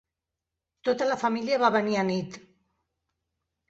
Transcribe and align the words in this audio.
Tota 0.89 1.07
la 1.11 1.19
família 1.25 1.63
va 1.67 1.71
venir 1.79 2.03
anit. 2.07 2.43